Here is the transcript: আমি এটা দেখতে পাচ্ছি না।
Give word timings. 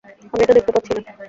আমি 0.03 0.41
এটা 0.43 0.53
দেখতে 0.57 0.71
পাচ্ছি 0.75 0.91
না। 0.97 1.11